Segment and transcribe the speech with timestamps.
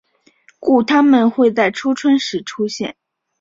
[0.59, 2.95] 故它们会在初春时出现。